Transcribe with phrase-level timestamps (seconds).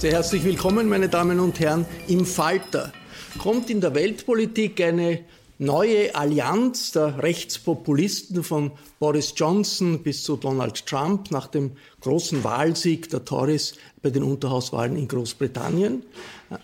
[0.00, 2.90] Sehr herzlich willkommen, meine Damen und Herren, im Falter.
[3.36, 5.20] Kommt in der Weltpolitik eine
[5.58, 13.10] neue Allianz der Rechtspopulisten von Boris Johnson bis zu Donald Trump nach dem großen Wahlsieg
[13.10, 16.02] der Tories bei den Unterhauswahlen in Großbritannien.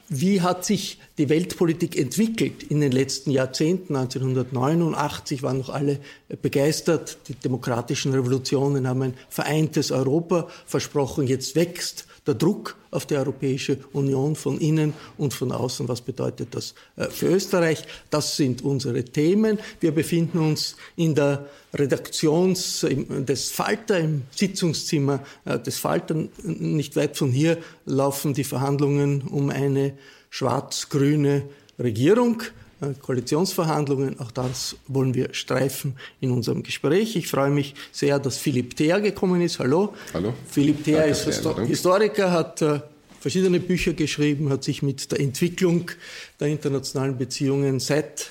[0.08, 3.96] Wie hat sich die Weltpolitik entwickelt in den letzten Jahrzehnten?
[3.96, 6.00] 1989 waren noch alle
[6.40, 7.18] begeistert.
[7.28, 11.26] Die demokratischen Revolutionen haben ein vereintes Europa versprochen.
[11.26, 15.88] Jetzt wächst der Druck auf die Europäische Union von innen und von außen.
[15.88, 17.84] Was bedeutet das äh, für Österreich?
[18.10, 19.58] Das sind unsere Themen.
[19.80, 26.14] Wir befinden uns in der Redaktions des Falter, im Sitzungszimmer äh, des Falter.
[26.42, 29.92] Nicht weit von hier laufen die Verhandlungen um eine
[30.30, 31.44] schwarz-grüne
[31.78, 32.42] Regierung.
[32.80, 34.20] Äh, Koalitionsverhandlungen.
[34.20, 37.16] Auch das wollen wir streifen in unserem Gespräch.
[37.16, 39.58] Ich freue mich sehr, dass Philipp Theer gekommen ist.
[39.58, 39.94] Hallo.
[40.12, 40.34] Hallo.
[40.46, 42.80] Philipp Theer ist Historiker, hat äh,
[43.18, 45.90] verschiedene Bücher geschrieben, hat sich mit der Entwicklung
[46.38, 48.30] der internationalen Beziehungen seit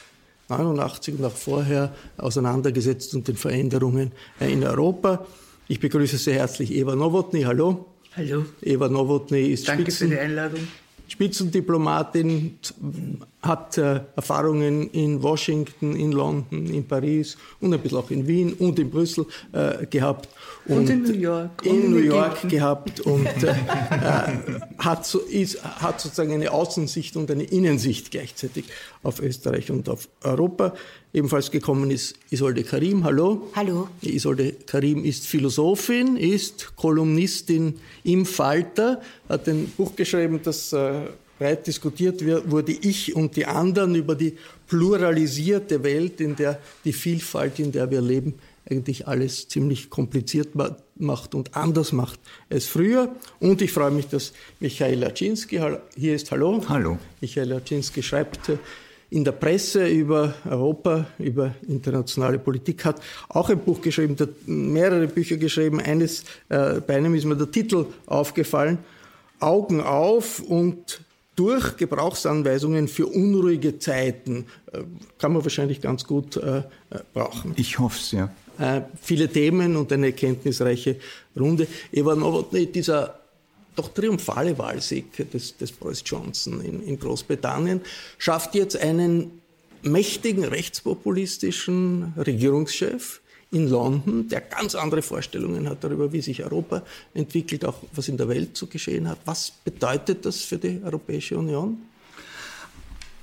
[0.50, 5.26] 89 und auch vorher auseinandergesetzt und den Veränderungen äh, in Europa.
[5.68, 7.42] Ich begrüße sehr herzlich Eva Nowotny.
[7.42, 7.88] Hallo.
[8.16, 8.46] Hallo.
[8.62, 10.60] Eva Nowotny ist Danke Spitzen, für die Einladung.
[11.08, 12.60] Spitzendiplomatin,
[13.46, 18.54] hat äh, Erfahrungen in Washington, in London, in Paris und ein bisschen auch in Wien
[18.54, 20.30] und in Brüssel äh, gehabt.
[20.66, 21.66] Und, und, in New York.
[21.66, 27.30] In New York gehabt und äh, äh, hat, so, ist, hat sozusagen eine Außensicht und
[27.30, 28.66] eine Innensicht gleichzeitig
[29.04, 30.74] auf Österreich und auf Europa.
[31.14, 33.04] Ebenfalls gekommen ist Isolde Karim.
[33.04, 33.48] Hallo.
[33.56, 33.88] Hallo.
[34.02, 41.04] Isolde Karim ist Philosophin, ist Kolumnistin im Falter, hat ein Buch geschrieben, das äh,
[41.38, 44.38] breit diskutiert wurde, ich und die anderen über die
[44.68, 48.36] pluralisierte Welt, in der die Vielfalt, in der wir leben,
[48.70, 50.50] eigentlich alles ziemlich kompliziert
[50.96, 52.20] macht und anders macht
[52.50, 53.16] als früher.
[53.40, 55.62] Und ich freue mich, dass Michael Laczynski
[55.96, 56.32] hier ist.
[56.32, 56.64] Hallo.
[56.68, 56.98] Hallo.
[57.22, 58.58] Michael Laczynski schreibt äh,
[59.12, 64.16] in der Presse über Europa, über internationale Politik, hat auch ein Buch geschrieben,
[64.48, 65.80] mehrere Bücher geschrieben.
[65.80, 68.80] Eines, äh, bei einem ist mir der Titel aufgefallen,
[69.40, 71.02] Augen auf und
[71.36, 74.46] durch Gebrauchsanweisungen für unruhige Zeiten.
[74.72, 74.84] Äh,
[75.18, 76.64] kann man wahrscheinlich ganz gut äh,
[77.14, 77.54] brauchen.
[77.56, 78.32] Ich hoffe es, ja.
[78.58, 80.96] Äh, viele Themen und eine erkenntnisreiche
[81.38, 81.68] Runde.
[81.92, 83.20] Nowotny, dieser
[83.76, 87.82] doch triumphale Wahlsieg des, des Boris Johnson in, in Großbritannien
[88.18, 89.42] schafft jetzt einen
[89.82, 93.22] mächtigen rechtspopulistischen Regierungschef,
[93.56, 98.18] in London, der ganz andere Vorstellungen hat darüber, wie sich Europa entwickelt, auch was in
[98.18, 99.18] der Welt zu geschehen hat.
[99.24, 101.78] Was bedeutet das für die Europäische Union?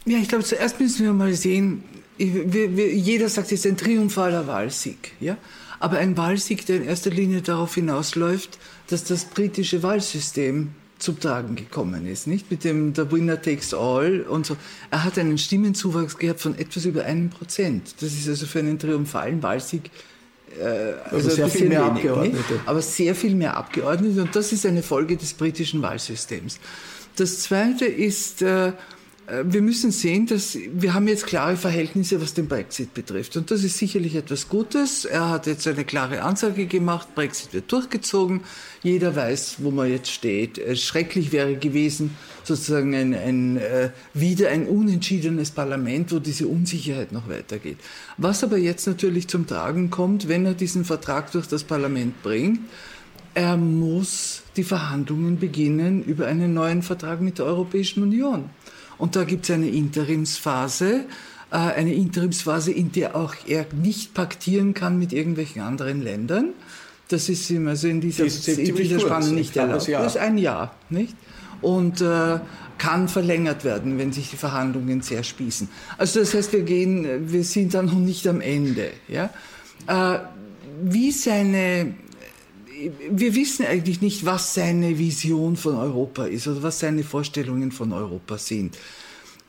[0.06, 1.84] Ja, ich glaube, zuerst müssen wir mal sehen,
[2.16, 5.12] wir, wir, jeder sagt, es ist ein triumphaler Wahlsieg.
[5.20, 5.36] Ja?
[5.80, 8.58] Aber ein Wahlsieg, der in erster Linie darauf hinausläuft,
[8.88, 12.50] dass das britische Wahlsystem zum Tragen gekommen ist, nicht?
[12.50, 14.56] Mit dem der Winner takes all und so.
[14.92, 17.96] Er hat einen Stimmenzuwachs gehabt von etwas über einem Prozent.
[18.00, 19.90] Das ist also für einen triumphalen Wahlsieg
[20.60, 22.52] also, also sehr viel mehr wenig, Abgeordnete.
[22.52, 22.66] Nicht?
[22.66, 26.58] Aber sehr viel mehr Abgeordnete und das ist eine Folge des britischen Wahlsystems.
[27.16, 28.72] Das zweite ist, äh, äh,
[29.44, 33.36] wir müssen sehen, dass wir haben jetzt klare Verhältnisse, was den Brexit betrifft.
[33.36, 35.04] Und das ist sicherlich etwas Gutes.
[35.04, 38.40] Er hat jetzt eine klare Ansage gemacht, Brexit wird durchgezogen.
[38.82, 40.60] Jeder weiß, wo man jetzt steht.
[40.76, 47.28] Schrecklich wäre gewesen, sozusagen ein, ein, äh, wieder ein unentschiedenes Parlament, wo diese Unsicherheit noch
[47.28, 47.78] weitergeht.
[48.18, 52.58] Was aber jetzt natürlich zum Tragen kommt, wenn er diesen Vertrag durch das Parlament bringt,
[53.34, 58.50] er muss die Verhandlungen beginnen über einen neuen Vertrag mit der Europäischen Union.
[59.02, 61.06] Und da gibt es eine Interimsphase,
[61.50, 66.50] äh, eine Interimsphase, in der auch er nicht paktieren kann mit irgendwelchen anderen Ländern.
[67.08, 69.88] Das ist ihm also in dieser, in dieser Spanne nicht erlaubt.
[69.88, 71.16] Das ist ein Jahr, nicht?
[71.62, 72.38] Und äh,
[72.78, 75.68] kann verlängert werden, wenn sich die Verhandlungen sehr spießen.
[75.98, 78.92] Also das heißt, wir gehen, wir sind dann noch nicht am Ende.
[79.08, 79.30] Ja?
[79.88, 80.20] Äh,
[80.84, 81.94] wie seine
[83.10, 87.92] wir wissen eigentlich nicht, was seine Vision von Europa ist oder was seine Vorstellungen von
[87.92, 88.78] Europa sind.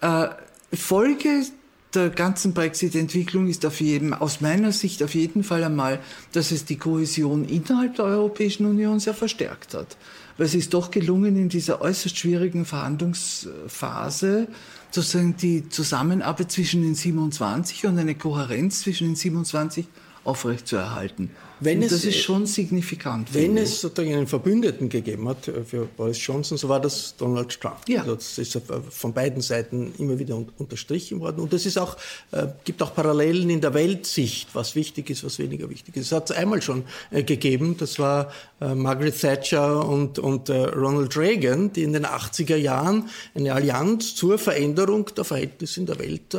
[0.01, 0.27] Äh,
[0.73, 1.45] Folge
[1.93, 5.99] der ganzen Brexit-Entwicklung ist auf jeden, aus meiner Sicht auf jeden Fall einmal,
[6.31, 9.97] dass es die Kohäsion innerhalb der Europäischen Union sehr verstärkt hat.
[10.37, 14.47] Weil es ist doch gelungen, in dieser äußerst schwierigen Verhandlungsphase
[14.89, 19.85] sozusagen die Zusammenarbeit zwischen den 27 und eine Kohärenz zwischen den 27
[20.23, 21.31] aufrechtzuerhalten.
[21.63, 23.33] Wenn es, das ist schon signifikant.
[23.33, 27.59] Wenn es sozusagen einen Verbündeten gegeben hat äh, für Boris Johnson, so war das Donald
[27.59, 27.87] Trump.
[27.87, 28.01] Ja.
[28.01, 31.39] Also das ist äh, von beiden Seiten immer wieder unterstrichen worden.
[31.39, 31.97] Und es auch,
[32.31, 36.07] äh, gibt auch Parallelen in der Weltsicht, was wichtig ist, was weniger wichtig ist.
[36.07, 40.63] Es hat es einmal schon äh, gegeben, das war äh, Margaret Thatcher und, und äh,
[40.65, 45.99] Ronald Reagan, die in den 80er Jahren eine Allianz zur Veränderung der Verhältnisse in der
[45.99, 46.35] Welt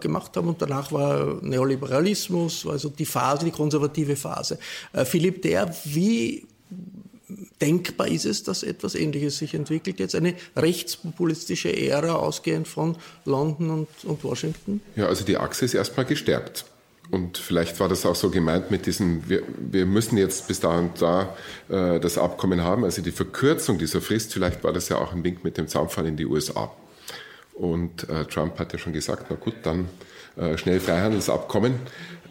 [0.00, 0.48] gemacht haben.
[0.48, 4.58] Und danach war Neoliberalismus, also die Phase, die konservative Phase Phase.
[4.92, 6.46] Äh, Philipp Der, wie
[7.60, 13.70] denkbar ist es, dass etwas Ähnliches sich entwickelt, jetzt eine rechtspopulistische Ära ausgehend von London
[13.70, 14.80] und, und Washington?
[14.96, 16.64] Ja, also die Achse ist erstmal gestärkt.
[17.10, 20.78] Und vielleicht war das auch so gemeint mit diesem, wir, wir müssen jetzt bis da
[20.78, 21.34] und da
[21.68, 25.24] äh, das Abkommen haben, also die Verkürzung dieser Frist, vielleicht war das ja auch ein
[25.24, 26.70] Wink mit dem Zaunfall in die USA.
[27.54, 29.88] Und äh, Trump hat ja schon gesagt, na gut, dann
[30.36, 31.74] äh, schnell Freihandelsabkommen.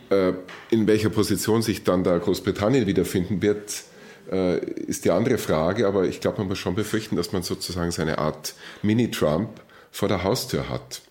[0.10, 0.34] Äh,
[0.70, 3.84] in welcher Position sich dann da Großbritannien wiederfinden wird,
[4.32, 5.88] äh, ist die andere Frage.
[5.88, 9.50] Aber ich glaube, man muss schon befürchten, dass man sozusagen seine Art Mini-Trump
[9.92, 11.02] vor der Haustür hat.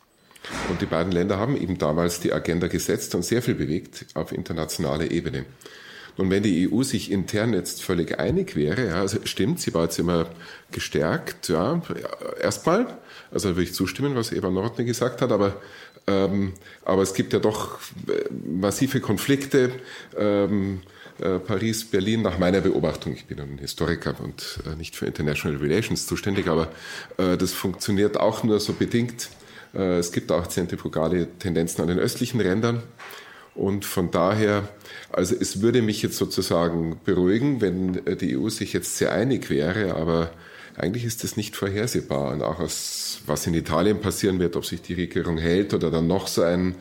[0.70, 4.32] Und die beiden Länder haben eben damals die Agenda gesetzt und sehr viel bewegt auf
[4.32, 5.44] internationaler Ebene.
[6.16, 9.84] Und wenn die EU sich intern jetzt völlig einig wäre, ja, also stimmt, sie war
[9.84, 10.26] jetzt immer
[10.72, 11.80] gestärkt, ja,
[12.40, 12.98] erstmal,
[13.30, 15.56] also würde ich zustimmen, was Eva Nordner gesagt hat, aber
[16.06, 16.54] ähm,
[16.84, 17.78] aber es gibt ja doch
[18.08, 19.70] äh, massive Konflikte.
[20.16, 20.80] Ähm,
[21.20, 25.58] äh, Paris, Berlin, nach meiner Beobachtung, ich bin ein Historiker und äh, nicht für International
[25.58, 26.68] Relations zuständig, aber
[27.16, 29.28] äh, das funktioniert auch nur so bedingt.
[29.74, 32.82] Es gibt auch zentrifugale Tendenzen an den östlichen Rändern.
[33.54, 34.66] Und von daher,
[35.12, 39.94] also es würde mich jetzt sozusagen beruhigen, wenn die EU sich jetzt sehr einig wäre,
[39.94, 40.30] aber
[40.78, 42.32] eigentlich ist das nicht vorhersehbar.
[42.32, 46.06] Und auch aus, was in Italien passieren wird, ob sich die Regierung hält oder dann
[46.06, 46.76] noch so ein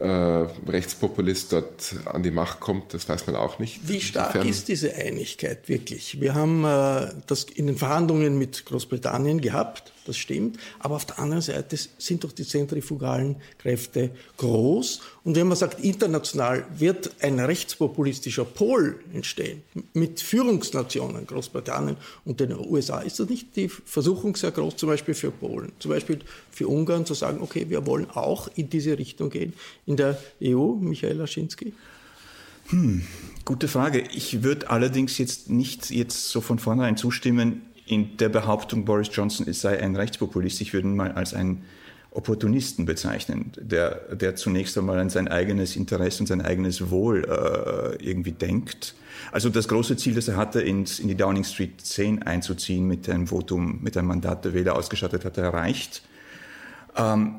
[0.00, 3.86] äh, Rechtspopulist dort an die Macht kommt, das weiß man auch nicht.
[3.86, 6.20] Wie stark Insofern ist diese Einigkeit wirklich?
[6.20, 10.58] Wir haben äh, das in den Verhandlungen mit Großbritannien gehabt das stimmt.
[10.78, 15.00] Aber auf der anderen Seite sind doch die zentrifugalen Kräfte groß.
[15.24, 22.52] Und wenn man sagt, international wird ein rechtspopulistischer Pol entstehen mit Führungsnationen, Großbritannien und den
[22.52, 26.20] USA, ist das nicht die Versuchung sehr groß, zum Beispiel für Polen, zum Beispiel
[26.50, 29.54] für Ungarn zu sagen, okay, wir wollen auch in diese Richtung gehen
[29.86, 31.72] in der EU, Michael Laschinski?
[32.68, 33.02] Hm,
[33.44, 34.04] gute Frage.
[34.14, 39.52] Ich würde allerdings jetzt nicht jetzt so von vornherein zustimmen, in der Behauptung, Boris Johnson
[39.52, 41.64] sei ein Rechtspopulist, ich würde ihn mal als einen
[42.14, 48.02] Opportunisten bezeichnen, der, der zunächst einmal an sein eigenes Interesse und sein eigenes Wohl äh,
[48.02, 48.94] irgendwie denkt.
[49.32, 53.10] Also das große Ziel, das er hatte, ins, in die Downing Street 10 einzuziehen, mit
[53.10, 56.02] einem Votum, mit einem Mandat der Wähler ausgestattet, hat er erreicht.
[56.96, 57.34] Ähm,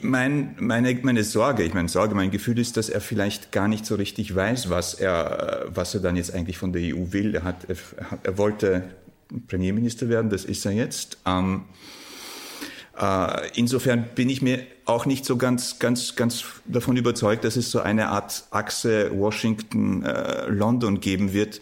[0.00, 3.84] mein, meine, meine Sorge, ich meine Sorge, mein Gefühl ist, dass er vielleicht gar nicht
[3.84, 7.34] so richtig weiß, was er, was er dann jetzt eigentlich von der EU will.
[7.34, 7.76] Er hat, er,
[8.22, 8.84] er wollte
[9.46, 11.18] Premierminister werden, das ist er jetzt.
[11.26, 11.64] Ähm,
[12.96, 17.70] Äh, insofern bin ich mir auch nicht so ganz, ganz, ganz davon überzeugt, dass es
[17.70, 21.60] so eine Art Achse Washington-London äh, geben wird,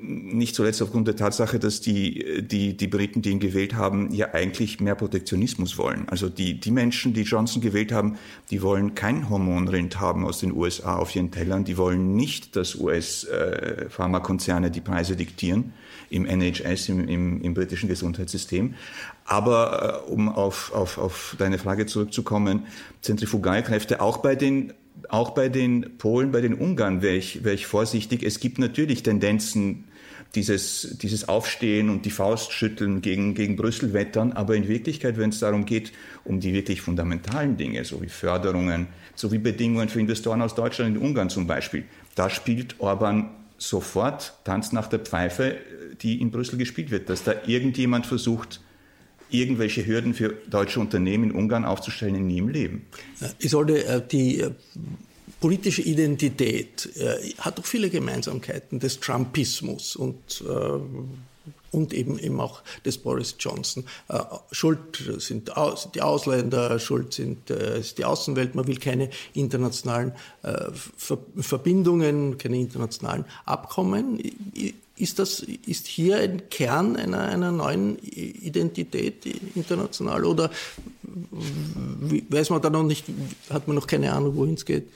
[0.00, 4.34] nicht zuletzt aufgrund der Tatsache, dass die, die, die Briten, die ihn gewählt haben, ja
[4.34, 6.06] eigentlich mehr Protektionismus wollen.
[6.10, 8.18] Also die, die Menschen, die Johnson gewählt haben,
[8.50, 11.64] die wollen kein Hormonrind haben aus den USA auf ihren Tellern.
[11.64, 15.72] Die wollen nicht, dass US-Pharmakonzerne die Preise diktieren
[16.14, 18.74] im NHS, im, im, im britischen Gesundheitssystem.
[19.24, 22.66] Aber äh, um auf, auf, auf deine Frage zurückzukommen,
[23.02, 24.72] Zentrifugalkräfte auch bei den
[25.08, 28.22] auch bei den Polen, bei den Ungarn wäre ich, wär ich vorsichtig.
[28.22, 29.84] Es gibt natürlich Tendenzen,
[30.34, 34.32] dieses, dieses Aufstehen und die Faust schütteln gegen, gegen Brüssel wettern.
[34.32, 35.92] Aber in Wirklichkeit, wenn es darum geht,
[36.24, 40.96] um die wirklich fundamentalen Dinge, so wie Förderungen, so wie Bedingungen für Investoren aus Deutschland
[40.96, 45.56] und Ungarn zum Beispiel, da spielt Orban sofort Tanz nach der Pfeife,
[46.02, 48.60] die in Brüssel gespielt wird, dass da irgendjemand versucht,
[49.34, 52.86] irgendwelche Hürden für deutsche Unternehmen in Ungarn aufzustellen, in im Leben.
[53.38, 54.50] Isolde, äh, die äh,
[55.40, 60.44] politische Identität äh, hat doch viele Gemeinsamkeiten des Trumpismus und
[61.70, 63.84] und eben, eben auch des Boris Johnson.
[64.52, 65.50] Schuld sind,
[65.94, 68.54] die Ausländer, schuld sind, ist die Außenwelt.
[68.54, 70.12] Man will keine internationalen
[71.36, 74.20] Verbindungen, keine internationalen Abkommen.
[74.96, 80.50] Ist, das, ist hier ein Kern einer, einer neuen Identität international oder
[82.28, 83.06] weiß man da noch nicht,
[83.50, 84.88] hat man noch keine Ahnung, wohin es geht?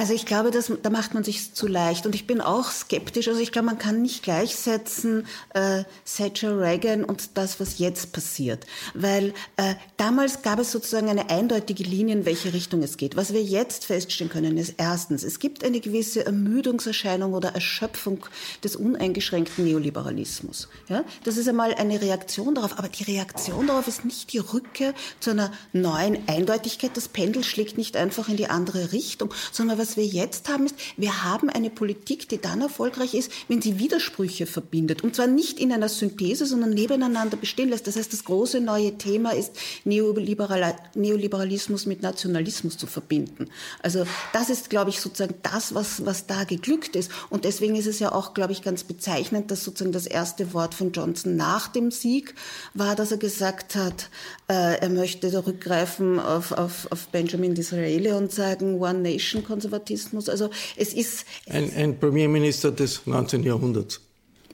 [0.00, 2.06] Also ich glaube, das, da macht man sich zu leicht.
[2.06, 3.28] Und ich bin auch skeptisch.
[3.28, 8.64] Also ich glaube, man kann nicht gleichsetzen äh, Thatcher Reagan und das, was jetzt passiert.
[8.94, 13.14] Weil äh, damals gab es sozusagen eine eindeutige Linie, in welche Richtung es geht.
[13.14, 18.24] Was wir jetzt feststellen können, ist erstens, es gibt eine gewisse Ermüdungserscheinung oder Erschöpfung
[18.64, 20.70] des uneingeschränkten Neoliberalismus.
[20.88, 21.04] Ja?
[21.24, 22.78] Das ist einmal eine Reaktion darauf.
[22.78, 26.92] Aber die Reaktion darauf ist nicht die Rückkehr zu einer neuen Eindeutigkeit.
[26.94, 30.66] Das Pendel schlägt nicht einfach in die andere Richtung, sondern was was wir jetzt haben,
[30.66, 35.02] ist, wir haben eine Politik, die dann erfolgreich ist, wenn sie Widersprüche verbindet.
[35.02, 37.88] Und zwar nicht in einer Synthese, sondern nebeneinander bestehen lässt.
[37.88, 39.52] Das heißt, das große neue Thema ist,
[39.84, 43.48] Neoliberal Neoliberalismus mit Nationalismus zu verbinden.
[43.82, 47.10] Also das ist, glaube ich, sozusagen das, was, was da geglückt ist.
[47.28, 50.74] Und deswegen ist es ja auch, glaube ich, ganz bezeichnend, dass sozusagen das erste Wort
[50.74, 52.34] von Johnson nach dem Sieg
[52.74, 54.08] war, dass er gesagt hat,
[54.48, 60.28] äh, er möchte zurückgreifen auf, auf, auf Benjamin Disraeli und sagen, One Nation Konservatismus Konservatismus.
[60.28, 63.42] Also es ist ein, ein Premierminister des 19.
[63.44, 64.00] Jahrhunderts.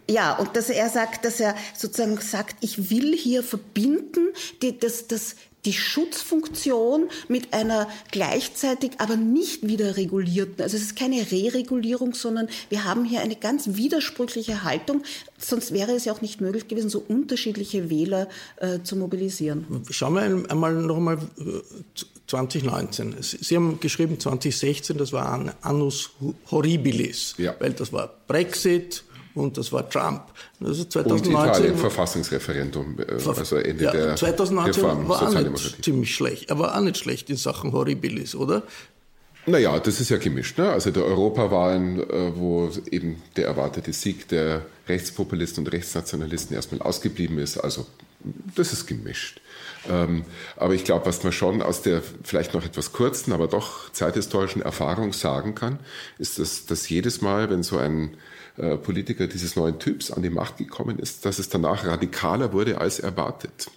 [0.09, 4.29] Ja, und dass er sagt, dass er sozusagen sagt, ich will hier verbinden,
[4.63, 5.35] die, das, das,
[5.67, 10.63] die Schutzfunktion mit einer gleichzeitig aber nicht wieder regulierten.
[10.63, 15.03] Also es ist keine Re-Regulierung, sondern wir haben hier eine ganz widersprüchliche Haltung.
[15.39, 19.85] Sonst wäre es ja auch nicht möglich gewesen, so unterschiedliche Wähler äh, zu mobilisieren.
[19.91, 21.19] Schauen wir einmal noch einmal
[22.27, 23.17] 2019.
[23.21, 26.11] Sie haben geschrieben 2016, das war ein Annus
[26.51, 27.55] Horribilis, ja.
[27.59, 29.05] weil das war Brexit
[29.37, 30.23] und das war Trump.
[30.61, 35.85] Also 2019 und Italien Verfassungsreferendum, äh, also Ende ja, der 2019 Reform, war auch nicht
[35.85, 38.63] ziemlich schlecht, aber auch nicht schlecht in Sachen Horribilis, oder?
[39.49, 40.59] Naja, das ist ja gemischt.
[40.59, 40.69] Ne?
[40.69, 47.39] Also der Europawahlen, äh, wo eben der erwartete Sieg der Rechtspopulisten und Rechtsnationalisten erstmal ausgeblieben
[47.39, 47.87] ist, also
[48.57, 49.41] das ist gemischt.
[49.89, 50.25] Ähm,
[50.57, 54.63] aber ich glaube, was man schon aus der vielleicht noch etwas kurzen, aber doch zeithistorischen
[54.63, 55.79] Erfahrung sagen kann,
[56.19, 58.17] ist, dass, dass jedes Mal, wenn so ein
[58.59, 62.81] äh, Politiker dieses neuen Typs an die Macht gekommen ist, dass es danach radikaler wurde
[62.81, 63.69] als erwartet.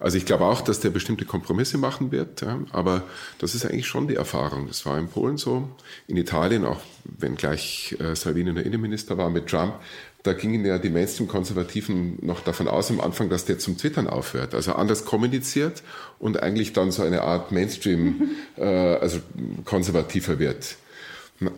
[0.00, 3.02] Also ich glaube auch, dass der bestimmte Kompromisse machen wird, ja, aber
[3.38, 4.66] das ist eigentlich schon die Erfahrung.
[4.66, 5.68] Das war in Polen so,
[6.08, 9.74] in Italien auch, wenn gleich äh, Salvini der Innenminister war mit Trump,
[10.22, 14.54] da gingen ja die Mainstream-Konservativen noch davon aus am Anfang, dass der zum Twittern aufhört.
[14.54, 15.82] Also anders kommuniziert
[16.18, 19.20] und eigentlich dann so eine Art Mainstream, äh, also
[19.64, 20.76] konservativer wird.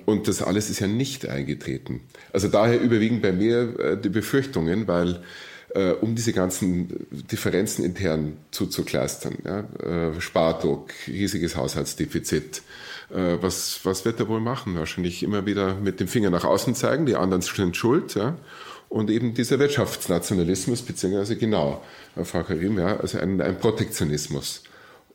[0.06, 2.00] Und das alles ist ja nicht eingetreten.
[2.32, 5.22] Also daher überwiegen bei mir äh, die Befürchtungen, weil
[5.74, 12.62] äh, um diese ganzen Differenzen intern zuzukleistern, ja, äh, Spardruck, riesiges Haushaltsdefizit,
[13.10, 14.76] äh, was, was wird er wohl machen?
[14.76, 18.14] Wahrscheinlich immer wieder mit dem Finger nach außen zeigen, die anderen sind schuld.
[18.14, 18.36] Ja?
[18.88, 21.82] Und eben dieser Wirtschaftsnationalismus, beziehungsweise genau,
[22.22, 24.62] Frau Karim, ja, also ein, ein Protektionismus.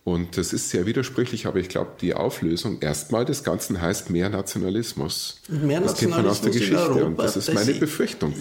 [0.07, 4.29] Und das ist sehr widersprüchlich, aber ich glaube, die Auflösung erstmal des Ganzen heißt mehr
[4.29, 5.41] Nationalismus.
[5.49, 8.33] Mehr das kennt man aus der Geschichte Europa, und das ist das meine Befürchtung.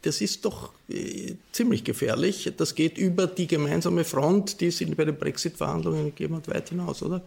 [0.00, 2.50] Das ist doch äh, ziemlich gefährlich.
[2.56, 7.02] Das geht über die gemeinsame Front, die es bei den Brexit-Verhandlungen gegeben hat, weit hinaus,
[7.02, 7.20] oder?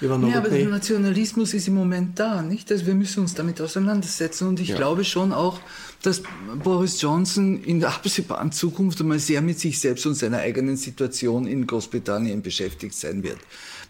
[0.00, 2.72] Ja, aber der Nationalismus ist im Moment da, nicht?
[2.72, 4.48] Also wir müssen uns damit auseinandersetzen.
[4.48, 4.76] Und ich ja.
[4.76, 5.60] glaube schon auch,
[6.02, 6.22] dass
[6.64, 11.46] Boris Johnson in der absehbaren Zukunft einmal sehr mit sich selbst und seiner eigenen Situation
[11.46, 13.38] in Großbritannien beschäftigt sein wird.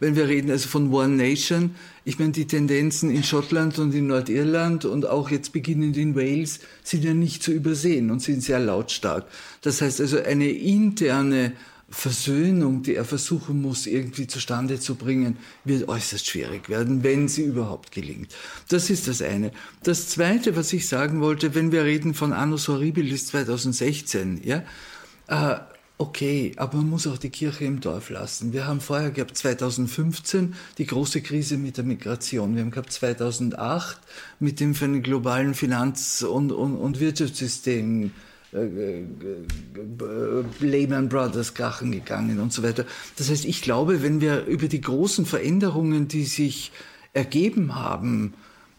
[0.00, 4.08] Wenn wir reden also von One Nation, ich meine, die Tendenzen in Schottland und in
[4.08, 8.58] Nordirland und auch jetzt beginnend in Wales sind ja nicht zu übersehen und sind sehr
[8.58, 9.24] lautstark.
[9.62, 11.52] Das heißt also eine interne
[11.94, 17.42] Versöhnung, die er versuchen muss, irgendwie zustande zu bringen, wird äußerst schwierig werden, wenn sie
[17.42, 18.34] überhaupt gelingt.
[18.70, 19.52] Das ist das eine.
[19.82, 24.64] Das zweite, was ich sagen wollte, wenn wir reden von Annus Horribilis 2016, ja,
[25.28, 25.60] äh,
[25.98, 28.54] okay, aber man muss auch die Kirche im Dorf lassen.
[28.54, 32.54] Wir haben vorher gehabt 2015 die große Krise mit der Migration.
[32.54, 34.00] Wir haben gehabt 2008
[34.40, 38.12] mit dem für den globalen Finanz- und, und, und Wirtschaftssystem
[40.60, 42.84] Lehman Brothers krachen gegangen und so weiter.
[43.16, 46.70] Das heißt, ich glaube, wenn wir über die großen Veränderungen, die sich
[47.14, 48.34] ergeben haben,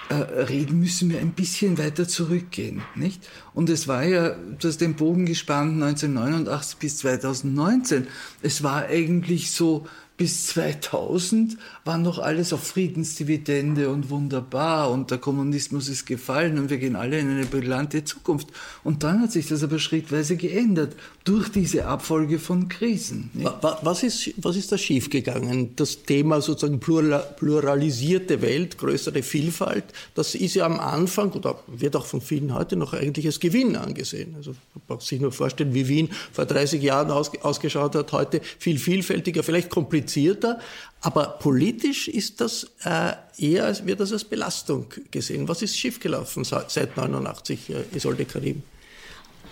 [0.10, 3.28] äh, reden, müssen wir ein bisschen weiter zurückgehen, nicht?
[3.54, 8.08] Und es war ja, du hast den Bogen gespannt, 1989 bis 2019.
[8.42, 15.18] Es war eigentlich so, bis 2000 war noch alles auf Friedensdividende und wunderbar und der
[15.18, 18.48] Kommunismus ist gefallen und wir gehen alle in eine brillante Zukunft.
[18.84, 23.30] Und dann hat sich das aber schrittweise geändert durch diese Abfolge von Krisen.
[23.62, 25.76] Was ist, was ist da schiefgegangen?
[25.76, 32.06] Das Thema sozusagen pluralisierte Welt, größere Vielfalt, das ist ja am Anfang oder wird auch
[32.06, 34.36] von vielen heute noch eigentlich als Gewinn angesehen.
[34.36, 38.78] Also man braucht sich nur vorstellen, wie Wien vor 30 Jahren ausgeschaut hat, heute viel
[38.78, 40.60] vielfältiger, vielleicht komplizierter,
[41.00, 45.48] aber politisch ist das äh, eher, wird das als Belastung gesehen.
[45.48, 48.64] Was ist schiefgelaufen seit 1989, äh, Isolde Karim?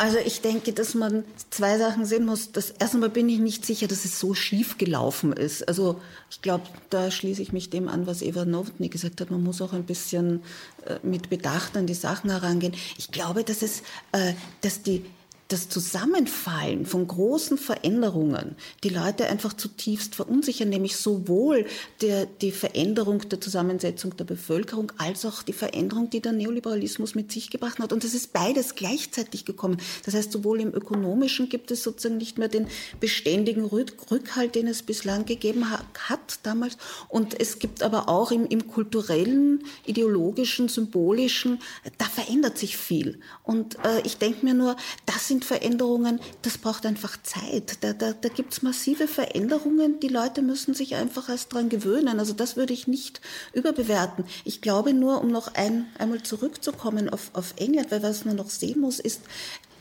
[0.01, 2.51] Also ich denke, dass man zwei Sachen sehen muss.
[2.51, 5.67] Das erste Mal bin ich nicht sicher, dass es so schief gelaufen ist.
[5.67, 9.29] Also ich glaube, da schließe ich mich dem an, was Eva Novotny gesagt hat.
[9.29, 10.41] Man muss auch ein bisschen
[10.87, 12.73] äh, mit Bedacht an die Sachen herangehen.
[12.97, 15.05] Ich glaube, dass es, äh, dass die
[15.51, 21.65] das Zusammenfallen von großen Veränderungen die Leute einfach zutiefst verunsichern, nämlich sowohl
[22.01, 27.31] der, die Veränderung der Zusammensetzung der Bevölkerung als auch die Veränderung, die der Neoliberalismus mit
[27.31, 27.91] sich gebracht hat.
[27.91, 29.77] Und es ist beides gleichzeitig gekommen.
[30.05, 32.67] Das heißt, sowohl im ökonomischen gibt es sozusagen nicht mehr den
[32.99, 36.77] beständigen Rückhalt, den es bislang gegeben hat damals.
[37.09, 41.59] Und es gibt aber auch im, im kulturellen, ideologischen, symbolischen,
[41.97, 43.19] da verändert sich viel.
[43.43, 47.77] Und äh, ich denke mir nur, das sind Veränderungen, das braucht einfach Zeit.
[47.81, 49.99] Da, da, da gibt es massive Veränderungen.
[49.99, 52.19] Die Leute müssen sich einfach erst dran gewöhnen.
[52.19, 53.21] Also das würde ich nicht
[53.53, 54.25] überbewerten.
[54.45, 58.49] Ich glaube nur, um noch ein, einmal zurückzukommen auf, auf England, weil was man noch
[58.49, 59.21] sehen muss, ist,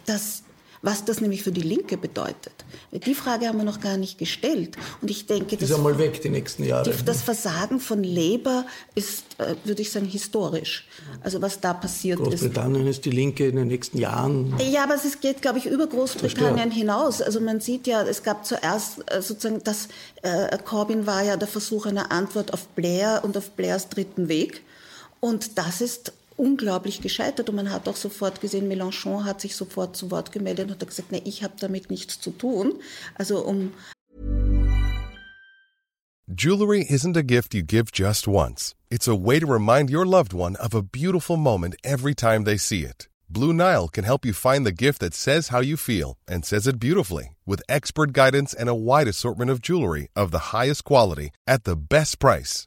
[0.06, 0.42] dass
[0.82, 2.52] was das nämlich für die Linke bedeutet.
[2.92, 4.76] Die Frage haben wir noch gar nicht gestellt.
[5.02, 6.90] Und ich denke, das ist einmal weg die nächsten Jahre.
[6.90, 8.64] Die, das Versagen von Labour
[8.94, 10.86] ist, äh, würde ich sagen, historisch.
[11.22, 12.54] Also was da passiert Großbritannien ist.
[12.54, 14.54] Großbritannien ist die Linke in den nächsten Jahren.
[14.70, 17.20] Ja, aber es geht, glaube ich, über Großbritannien hinaus.
[17.20, 19.88] Also man sieht ja, es gab zuerst äh, sozusagen, dass
[20.22, 24.62] äh, Corbyn war ja der Versuch einer Antwort auf Blair und auf Blairs dritten Weg.
[25.20, 29.96] Und das ist unglaublich gescheitert und man hat auch sofort gesehen, Mélenchon hat sich sofort
[29.96, 32.80] zu Wort gemeldet und hat gesagt, nee, ich habe damit nichts zu tun.
[33.14, 33.72] Also um
[36.26, 38.74] Jewelry isn't a gift you give just once.
[38.88, 42.56] It's a way to remind your loved one of a beautiful moment every time they
[42.56, 43.08] see it.
[43.28, 46.66] Blue Nile can help you find the gift that says how you feel and says
[46.66, 51.30] it beautifully with expert guidance and a wide assortment of jewelry of the highest quality
[51.46, 52.66] at the best price.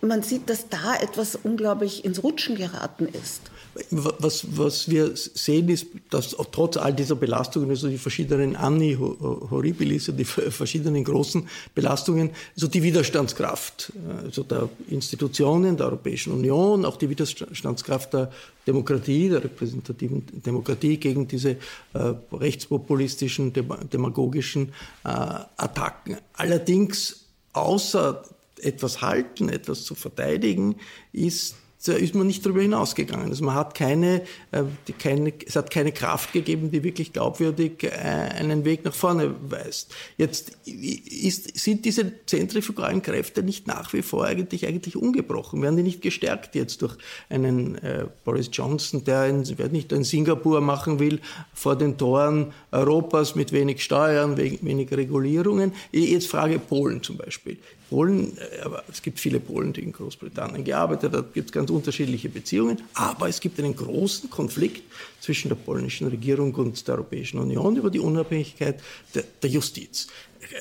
[0.00, 3.50] Man sieht, dass da etwas unglaublich ins Rutschen geraten ist.
[3.90, 10.10] Was, was wir sehen, ist, dass trotz all dieser Belastungen, also die verschiedenen Anni Horribilis,
[10.14, 13.92] die verschiedenen großen Belastungen, also die Widerstandskraft
[14.24, 18.30] also der Institutionen der Europäischen Union, auch die Widerstandskraft der
[18.66, 24.68] Demokratie, der repräsentativen Demokratie gegen diese äh, rechtspopulistischen, demagogischen
[25.04, 26.16] äh, Attacken.
[26.32, 28.24] Allerdings außer
[28.60, 30.76] etwas halten, etwas zu verteidigen,
[31.12, 33.28] ist da ist man nicht darüber hinausgegangen.
[33.28, 34.64] Also man hat keine, äh,
[34.98, 39.94] keine, es hat keine Kraft gegeben, die wirklich glaubwürdig äh, einen Weg nach vorne weist.
[40.16, 45.62] Jetzt ist, sind diese zentrifugalen Kräfte nicht nach wie vor eigentlich, eigentlich ungebrochen.
[45.62, 46.96] Werden die nicht gestärkt jetzt durch
[47.28, 51.20] einen äh, Boris Johnson, der ein, nicht ein Singapur machen will
[51.54, 55.72] vor den Toren Europas mit wenig Steuern, wenig Regulierungen?
[55.92, 57.58] Jetzt frage Polen zum Beispiel
[57.88, 61.52] Polen, äh, aber es gibt viele Polen, die in Großbritannien gearbeitet haben, da gibt es
[61.52, 64.82] ganz unterschiedliche Beziehungen, aber es gibt einen großen Konflikt
[65.20, 68.80] zwischen der polnischen Regierung und der Europäischen Union über die Unabhängigkeit
[69.14, 70.08] der, der Justiz.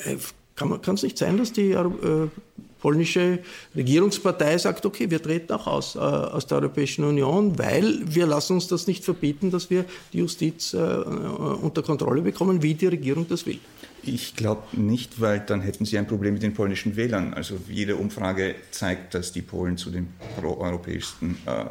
[0.06, 0.18] Äh,
[0.56, 2.28] kann es nicht sein, dass die äh,
[2.86, 3.40] polnische
[3.76, 8.54] Regierungspartei sagt, okay, wir treten auch aus, äh, aus der Europäischen Union, weil wir lassen
[8.54, 13.28] uns das nicht verbieten, dass wir die Justiz äh, unter Kontrolle bekommen, wie die Regierung
[13.28, 13.58] das will.
[14.04, 17.34] Ich glaube nicht, weil dann hätten sie ein Problem mit den polnischen Wählern.
[17.34, 21.66] Also jede Umfrage zeigt, dass die Polen zu den proeuropäischsten äh,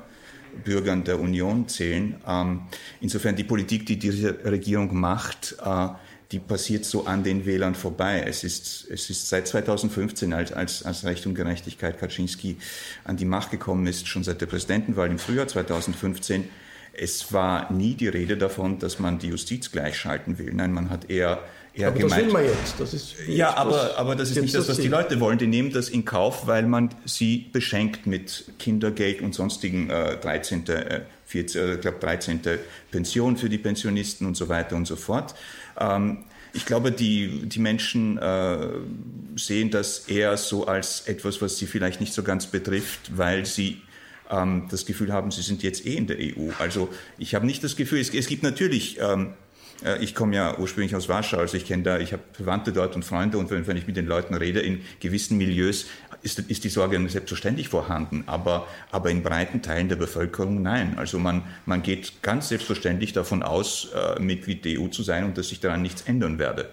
[0.64, 2.16] Bürgern der Union zählen.
[2.26, 2.62] Ähm,
[3.00, 5.88] insofern die Politik, die diese Regierung macht, äh,
[6.32, 8.24] die passiert so an den Wählern vorbei.
[8.26, 12.56] Es ist, es ist seit 2015, als, als, als Recht und Gerechtigkeit Kaczynski
[13.04, 16.48] an die Macht gekommen ist, schon seit der Präsidentenwahl im Frühjahr 2015,
[16.96, 20.52] es war nie die Rede davon, dass man die Justiz gleichschalten will.
[20.54, 21.42] Nein, man hat eher
[21.74, 22.12] eher aber gemeint.
[22.12, 22.74] Das will man jetzt.
[22.78, 25.38] Das ist ja, aber, aber das ist nicht das, was die Leute wollen.
[25.38, 30.66] Die nehmen das in Kauf, weil man sie beschenkt mit Kindergeld und sonstigen äh, 13.
[30.68, 32.40] Äh, 14, äh, ich glaube 13.
[32.90, 35.34] Pension für die Pensionisten und so weiter und so fort.
[35.78, 38.68] Ähm, ich glaube, die, die Menschen äh,
[39.34, 43.82] sehen das eher so als etwas, was sie vielleicht nicht so ganz betrifft, weil sie
[44.30, 46.50] ähm, das Gefühl haben, sie sind jetzt eh in der EU.
[46.58, 49.43] Also ich habe nicht das Gefühl, es, es gibt natürlich ähm, äh,
[50.00, 53.04] ich komme ja ursprünglich aus Warschau, also ich kenne da, ich habe Verwandte dort und
[53.04, 55.86] Freunde und wenn, wenn, ich mit den Leuten rede in gewissen Milieus,
[56.22, 60.94] ist, ist die Sorge selbstverständlich vorhanden, aber, aber in breiten Teilen der Bevölkerung nein.
[60.96, 65.36] Also man, man geht ganz selbstverständlich davon aus, äh, Mitglied der EU zu sein und
[65.36, 66.70] dass sich daran nichts ändern werde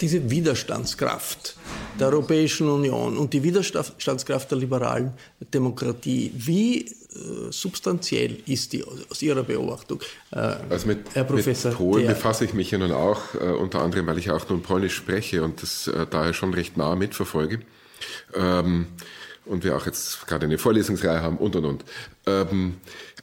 [0.00, 1.56] diese Widerstandskraft
[1.98, 5.12] der Europäischen Union und die Widerstandskraft der liberalen
[5.52, 11.70] Demokratie, wie äh, substanziell ist die aus Ihrer Beobachtung, äh, also mit, Herr Professor?
[11.70, 14.62] Mit Polen befasse ich mich ja nun auch, äh, unter anderem, weil ich auch nun
[14.62, 17.60] Polnisch spreche und das äh, daher schon recht nah mitverfolge.
[18.34, 18.86] Ähm,
[19.46, 21.84] und wir auch jetzt gerade eine Vorlesungsreihe haben und und und.
[22.26, 22.76] Ähm,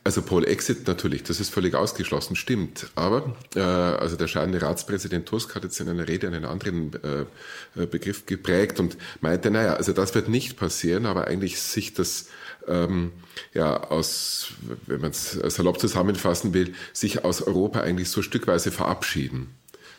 [0.03, 2.87] also Paul Exit natürlich, das ist völlig ausgeschlossen, stimmt.
[2.95, 7.81] Aber äh, also der scheidende Ratspräsident Tusk hat jetzt in einer Rede einen anderen äh,
[7.81, 12.27] äh, Begriff geprägt und meinte, naja, also das wird nicht passieren, aber eigentlich sich das
[12.67, 13.11] ähm,
[13.53, 14.49] ja aus,
[14.85, 19.55] wenn man es salopp zusammenfassen will, sich aus Europa eigentlich so stückweise verabschieden.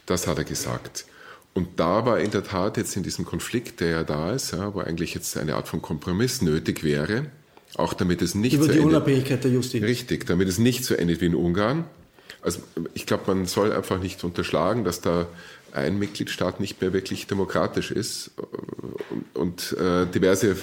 [0.06, 1.04] Das hat er gesagt.
[1.54, 4.74] Und da war in der Tat jetzt in diesem Konflikt, der ja da ist, ja,
[4.74, 7.26] wo eigentlich jetzt eine Art von Kompromiss nötig wäre,
[7.74, 9.82] auch damit es nicht Über so die endet, Unabhängigkeit der Justiz.
[9.82, 11.84] Richtig, damit es nicht so endet wie in Ungarn.
[12.42, 12.60] Also
[12.94, 15.26] ich glaube, man soll einfach nicht unterschlagen, dass da
[15.72, 18.30] ein Mitgliedstaat nicht mehr wirklich demokratisch ist
[19.34, 20.56] und, und äh, diverse äh,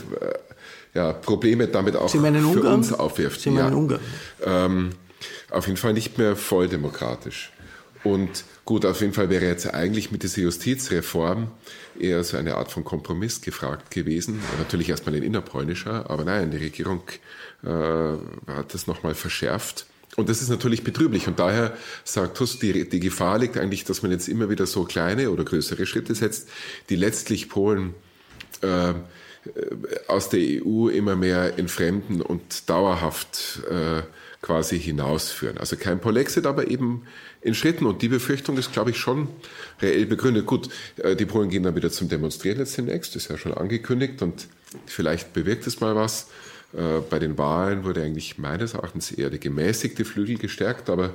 [0.96, 3.42] ja, Probleme damit auch für uns aufwirft.
[3.42, 3.78] Sie meinen ja.
[3.78, 4.02] Ungarn?
[4.44, 4.90] Ähm,
[5.52, 7.52] auf jeden Fall nicht mehr voll demokratisch.
[8.04, 11.48] Und gut, auf jeden Fall wäre jetzt eigentlich mit dieser Justizreform
[12.00, 14.42] eher so eine Art von Kompromiss gefragt gewesen.
[14.60, 17.02] Natürlich erstmal ein innerpolnischer, aber nein, die Regierung
[17.64, 19.88] äh, hat das nochmal verschärft.
[20.16, 21.28] Und das ist natürlich betrüblich.
[21.28, 24.84] Und daher sagt Tusk, die, die Gefahr liegt eigentlich, dass man jetzt immer wieder so
[24.84, 26.48] kleine oder größere Schritte setzt,
[26.90, 27.96] die letztlich Polen
[28.62, 28.94] äh,
[30.08, 34.02] aus der EU immer mehr entfremden und dauerhaft äh,
[34.42, 35.58] quasi hinausführen.
[35.58, 37.04] Also kein Polexit, aber eben
[37.42, 37.86] in Schritten.
[37.86, 39.28] Und die Befürchtung ist, glaube ich, schon
[39.82, 40.46] reell begründet.
[40.46, 44.22] Gut, äh, die Polen gehen dann wieder zum Demonstrieren jetzt demnächst, ist ja schon angekündigt
[44.22, 44.48] und
[44.86, 46.28] vielleicht bewirkt es mal was.
[46.74, 51.14] Äh, bei den Wahlen wurde eigentlich meines Erachtens eher der gemäßigte Flügel gestärkt, aber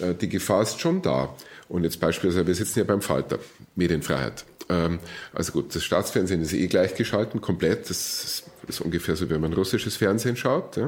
[0.00, 1.34] äh, die Gefahr ist schon da.
[1.68, 3.38] Und jetzt beispielsweise, wir sitzen ja beim Falter,
[3.76, 4.44] Medienfreiheit.
[4.68, 4.98] Ähm,
[5.32, 7.88] also gut, das Staatsfernsehen ist eh gleichgeschalten, komplett.
[7.90, 10.78] Das ist ungefähr so, wenn man russisches Fernsehen schaut.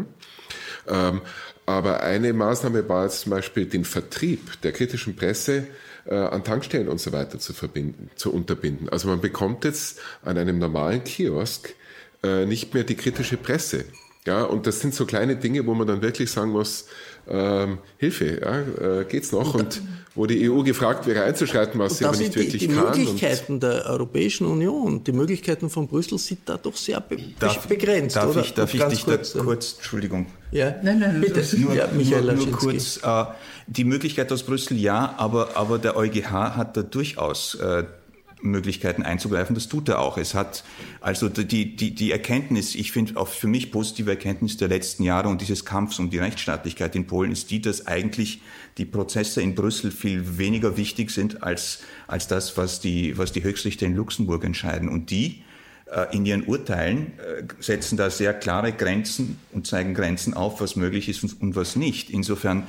[0.89, 1.21] Ähm,
[1.67, 5.67] aber eine Maßnahme war jetzt zum Beispiel den Vertrieb der kritischen Presse
[6.07, 8.89] äh, an Tankstellen und so weiter zu, verbinden, zu unterbinden.
[8.89, 11.75] Also man bekommt jetzt an einem normalen Kiosk
[12.23, 13.85] äh, nicht mehr die kritische Presse.
[14.27, 16.87] Ja, und das sind so kleine Dinge, wo man dann wirklich sagen muss,
[17.29, 19.55] ähm, Hilfe, ja, äh, geht's noch?
[19.55, 19.83] Und
[20.15, 22.93] wo die EU gefragt wäre einzuschreiten, was sie aber nicht die, wirklich die kann.
[22.93, 27.67] Die Möglichkeiten der Europäischen Union, die Möglichkeiten von Brüssel sind da doch sehr be darf,
[27.67, 28.17] begrenzt.
[28.17, 28.41] Darf oder?
[28.41, 30.27] ich, darf ich dich kurz, da kurz, Entschuldigung.
[30.51, 31.45] Ja, nein, nein, bitte.
[31.57, 33.25] Nur, ja, Michael nur, nur kurz, äh,
[33.69, 37.85] die Möglichkeit aus Brüssel ja, aber, aber der EuGH hat da durchaus äh,
[38.43, 39.55] Möglichkeiten einzugreifen.
[39.55, 40.19] Das tut er auch.
[40.19, 40.65] Es hat
[41.01, 45.29] also die, die, die Erkenntnis, ich finde auch für mich positive Erkenntnis der letzten Jahre
[45.29, 48.41] und dieses Kampfs um die Rechtsstaatlichkeit in Polen ist die, dass eigentlich
[48.79, 53.43] die Prozesse in Brüssel viel weniger wichtig sind als, als das, was die, was die
[53.43, 54.89] Höchstrichter in Luxemburg entscheiden.
[54.89, 55.43] Und die
[56.13, 61.09] in ihren Urteilen äh, setzen da sehr klare Grenzen und zeigen Grenzen auf, was möglich
[61.09, 62.11] ist und was nicht.
[62.11, 62.65] Insofern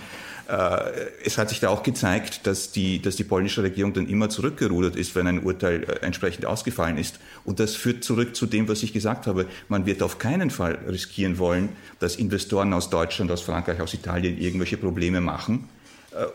[0.47, 4.29] äh, es hat sich da auch gezeigt, dass die, dass die polnische Regierung dann immer
[4.29, 7.19] zurückgerudert ist, wenn ein Urteil entsprechend ausgefallen ist.
[7.45, 9.45] Und das führt zurück zu dem, was ich gesagt habe.
[9.69, 14.37] Man wird auf keinen Fall riskieren wollen, dass Investoren aus Deutschland, aus Frankreich, aus Italien
[14.39, 15.80] irgendwelche Probleme machen äh,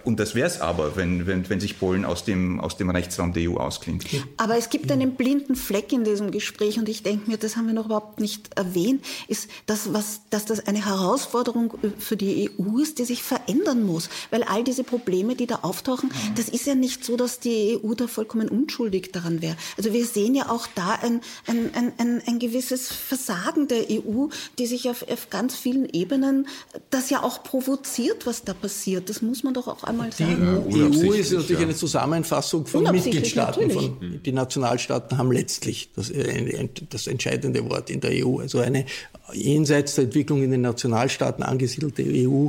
[0.04, 3.32] und das wäre es aber, wenn, wenn, wenn sich Polen aus dem, aus dem Rechtsraum
[3.34, 4.06] der EU ausklingt.
[4.38, 7.66] Aber es gibt einen blinden Fleck in diesem Gespräch und ich denke mir, das haben
[7.66, 12.78] wir noch überhaupt nicht erwähnt, ist, das, was, dass das eine Herausforderung für die EU
[12.78, 14.08] ist, die sich verändern muss.
[14.30, 17.92] Weil all diese Probleme, die da auftauchen, das ist ja nicht so, dass die EU
[17.94, 19.56] da vollkommen unschuldig daran wäre.
[19.76, 24.28] Also wir sehen ja auch da ein, ein, ein, ein, ein gewisses Versagen der EU,
[24.58, 26.48] die sich auf, auf ganz vielen Ebenen
[26.88, 29.10] das ja auch provoziert, was da passiert.
[29.10, 30.64] Das muss man doch doch auch einmal sagen.
[30.68, 33.70] Die EU, EU ist natürlich eine Zusammenfassung von Mitgliedstaaten.
[33.70, 38.38] Von, die Nationalstaaten haben letztlich das, äh, das entscheidende Wort in der EU.
[38.38, 38.86] Also eine
[39.32, 42.48] jenseits der Entwicklung in den Nationalstaaten angesiedelte EU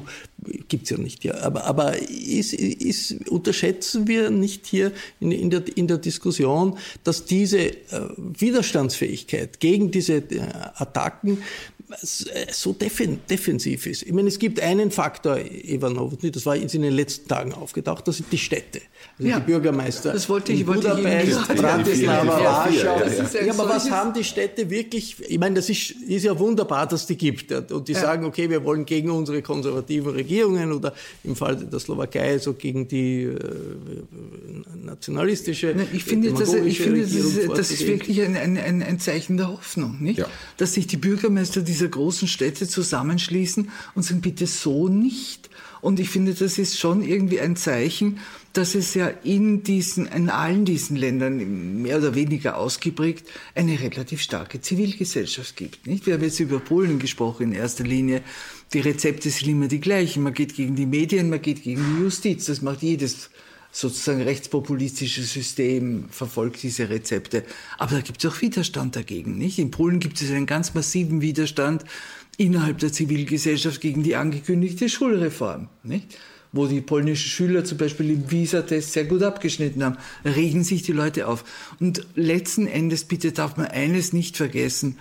[0.68, 1.24] gibt es ja nicht.
[1.24, 1.42] Ja.
[1.42, 7.26] Aber, aber ist, ist, unterschätzen wir nicht hier in, in, der, in der Diskussion, dass
[7.26, 7.76] diese äh,
[8.18, 10.42] Widerstandsfähigkeit gegen diese äh,
[10.76, 11.40] Attacken
[12.52, 14.04] so defensiv ist.
[14.04, 18.17] Ich meine, es gibt einen Faktor, Ivanov, das war in den letzten Tagen aufgetaucht, das
[18.17, 18.82] sind die Städte.
[19.17, 20.12] Also ja, die Bürgermeister.
[20.12, 23.00] Das wollte ich, wollte Budapest, ich Bratislava, Warschau.
[23.00, 26.88] Ja, ja, aber was haben die Städte wirklich, ich meine, das ist, ist ja wunderbar,
[26.88, 27.54] dass die gibt.
[27.71, 32.38] Und die sagen, okay, wir wollen gegen unsere konservativen Regierungen oder im Fall der Slowakei
[32.39, 33.36] so gegen die äh,
[34.84, 35.73] nationalistische.
[35.93, 39.47] Ich finde, das, ich finde das, ist, das ist wirklich ein, ein, ein Zeichen der
[39.50, 40.26] Hoffnung, nicht?
[40.58, 45.50] Dass sich die Bürgermeister die dieser großen Städte zusammenschließen und sagen, bitte so nicht.
[45.80, 48.20] Und ich finde, das ist schon irgendwie ein Zeichen,
[48.54, 54.22] dass es ja in diesen, in allen diesen Ländern mehr oder weniger ausgeprägt eine relativ
[54.22, 55.86] starke Zivilgesellschaft gibt.
[55.86, 56.08] Nicht?
[56.08, 58.24] Wir haben jetzt über Polen gesprochen in erster Linie.
[58.74, 60.24] Die Rezepte sind immer die gleichen.
[60.24, 62.46] Man geht gegen die Medien, man geht gegen die Justiz.
[62.46, 63.30] Das macht jedes
[63.78, 67.44] sozusagen rechtspopulistische System verfolgt diese Rezepte.
[67.78, 69.38] Aber da gibt es auch Widerstand dagegen.
[69.38, 69.60] Nicht?
[69.60, 71.86] In Polen gibt es einen ganz massiven Widerstand
[72.38, 75.70] innerhalb der Zivilgesellschaft gegen die angekündigte Schulreform.
[75.84, 76.18] Nicht?
[76.52, 80.94] Wo die polnischen Schüler zum Beispiel im Visa-Test sehr gut abgeschnitten haben, regen sich die
[80.94, 81.44] Leute auf.
[81.80, 84.98] Und letzten Endes, bitte darf man eines nicht vergessen,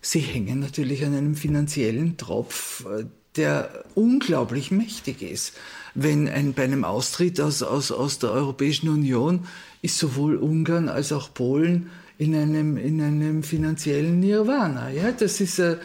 [0.00, 5.54] sie hängen natürlich an einem finanziellen Tropf, äh, der unglaublich mächtig ist
[5.94, 9.46] wenn ein, bei einem Austritt aus, aus, aus der Europäischen Union
[9.82, 14.90] ist sowohl Ungarn als auch Polen in einem, in einem finanziellen Nirvana.
[14.90, 15.76] Ja, das ist, äh,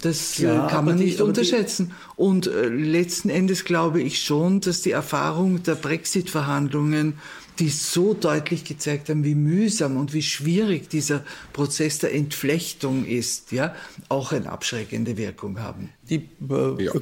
[0.00, 1.92] das äh, Klar, kann man nicht die, unterschätzen.
[2.16, 7.14] Und äh, letzten Endes glaube ich schon, dass die Erfahrung der Brexit-Verhandlungen
[7.58, 13.52] die so deutlich gezeigt haben, wie mühsam und wie schwierig dieser Prozess der Entflechtung ist,
[13.52, 13.74] ja,
[14.08, 15.90] auch eine abschreckende Wirkung haben.
[16.08, 16.92] Die äh, ja.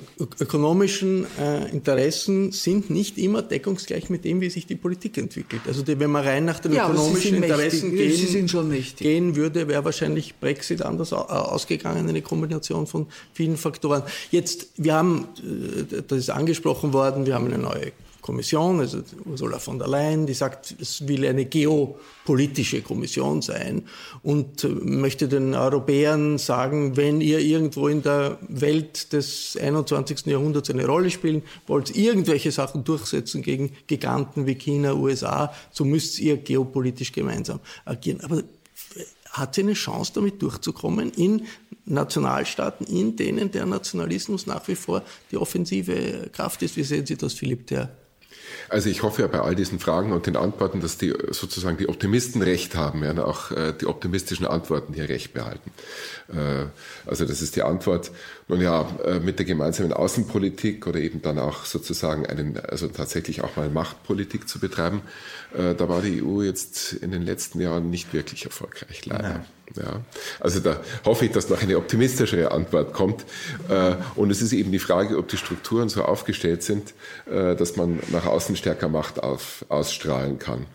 [0.40, 5.62] ökonomischen äh, Interessen sind nicht immer deckungsgleich mit dem, wie sich die Politik entwickelt.
[5.66, 8.46] Also die, wenn man rein nach den ja, ökonomischen Interessen gehen,
[8.96, 14.02] gehen, würde, wäre wahrscheinlich Brexit anders ausgegangen, eine Kombination von vielen Faktoren.
[14.30, 17.92] Jetzt, wir haben, äh, das ist angesprochen worden, wir haben eine neue
[18.30, 23.88] Kommission, also Ursula von der Leyen, die sagt, es will eine geopolitische Kommission sein
[24.22, 30.26] und möchte den Europäern sagen, wenn ihr irgendwo in der Welt des 21.
[30.26, 36.20] Jahrhunderts eine Rolle spielen wollt, irgendwelche Sachen durchsetzen gegen Giganten wie China, USA, so müsst
[36.20, 38.20] ihr geopolitisch gemeinsam agieren.
[38.20, 38.44] Aber
[39.30, 41.46] hat sie eine Chance, damit durchzukommen in
[41.84, 46.76] Nationalstaaten, in denen der Nationalismus nach wie vor die offensive Kraft ist?
[46.76, 47.90] Wie sehen Sie das, Philipp Ter?
[48.68, 51.88] Also ich hoffe ja bei all diesen Fragen und den Antworten, dass die sozusagen die
[51.88, 55.72] Optimisten recht haben, ja, auch äh, die optimistischen Antworten hier recht behalten.
[56.28, 56.66] Äh,
[57.06, 58.10] also das ist die Antwort.
[58.50, 63.42] Nun ja, äh, mit der gemeinsamen Außenpolitik oder eben dann auch sozusagen einen, also tatsächlich
[63.42, 65.02] auch mal Machtpolitik zu betreiben,
[65.56, 69.28] äh, da war die EU jetzt in den letzten Jahren nicht wirklich erfolgreich, leider.
[69.28, 69.44] Nein.
[69.76, 70.00] Ja,
[70.40, 73.24] also da hoffe ich, dass noch eine optimistischere Antwort kommt.
[73.68, 76.92] Äh, und es ist eben die Frage, ob die Strukturen so aufgestellt sind,
[77.26, 80.66] dass man nach außen stärker Macht auf, ausstrahlen kann.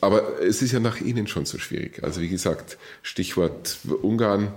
[0.00, 2.02] Aber es ist ja nach innen schon so schwierig.
[2.02, 4.54] Also wie gesagt, Stichwort Ungarn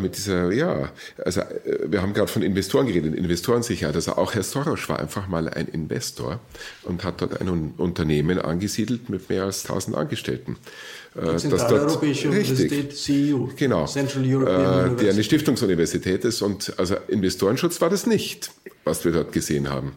[0.00, 0.90] mit dieser, ja,
[1.22, 1.42] also
[1.86, 3.94] wir haben gerade von Investoren geredet, Investorensicherheit.
[3.94, 6.40] Also auch Herr Soros war einfach mal ein Investor
[6.84, 10.56] und hat dort ein Unternehmen angesiedelt mit mehr als 1000 Angestellten.
[11.14, 16.42] Die Zentraleuropäische Universität CEU, genau, Central European äh, die eine Stiftungsuniversität ist.
[16.42, 18.50] Und also Investorenschutz war das nicht,
[18.84, 19.92] was wir dort gesehen haben.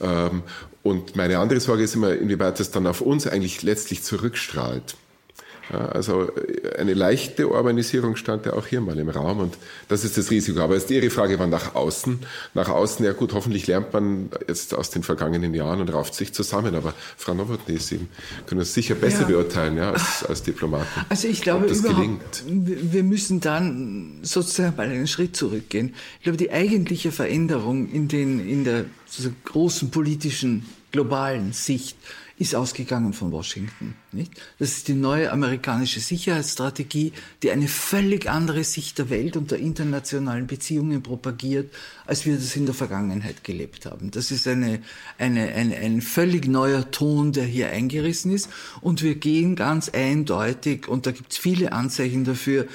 [0.00, 0.42] Ähm,
[0.82, 4.96] und meine andere Sorge ist immer, inwieweit das dann auf uns eigentlich letztlich zurückstrahlt.
[5.70, 10.18] Also äh, eine leichte Urbanisierung stand ja auch hier mal im Raum und das ist
[10.18, 10.60] das Risiko.
[10.60, 12.20] Aber jetzt Ihre Frage war nach außen.
[12.54, 16.32] Nach außen, ja gut, hoffentlich lernt man jetzt aus den vergangenen Jahren und rauft sich
[16.32, 16.74] zusammen.
[16.74, 18.00] Aber Frau Nowotny, Sie
[18.46, 19.28] können es sicher besser ja.
[19.28, 20.86] beurteilen ja, als, als Diplomaten.
[21.08, 22.44] Also ich glaube, das gelingt.
[22.46, 25.94] wir müssen dann sozusagen mal einen Schritt zurückgehen.
[26.18, 28.84] Ich glaube, die eigentliche Veränderung in, den, in der
[29.44, 31.96] großen politischen globalen Sicht
[32.42, 33.94] ist ausgegangen von Washington.
[34.10, 34.32] Nicht?
[34.58, 39.58] Das ist die neue amerikanische Sicherheitsstrategie, die eine völlig andere Sicht der Welt und der
[39.58, 41.72] internationalen Beziehungen propagiert,
[42.04, 44.10] als wir das in der Vergangenheit gelebt haben.
[44.10, 44.82] Das ist eine,
[45.18, 48.50] eine, eine, ein völlig neuer Ton, der hier eingerissen ist.
[48.80, 52.66] Und wir gehen ganz eindeutig, und da gibt es viele Anzeichen dafür,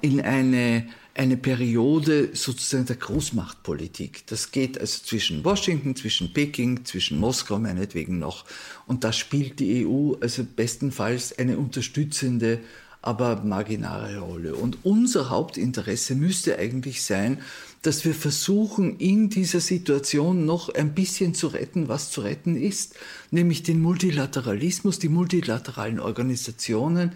[0.00, 4.26] in eine eine Periode sozusagen der Großmachtpolitik.
[4.26, 8.44] Das geht also zwischen Washington, zwischen Peking, zwischen Moskau meinetwegen noch.
[8.86, 12.60] Und da spielt die EU also bestenfalls eine unterstützende,
[13.00, 14.56] aber marginale Rolle.
[14.56, 17.40] Und unser Hauptinteresse müsste eigentlich sein,
[17.82, 22.96] dass wir versuchen, in dieser Situation noch ein bisschen zu retten, was zu retten ist,
[23.30, 27.12] nämlich den Multilateralismus, die multilateralen Organisationen,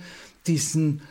[0.47, 1.03] diesen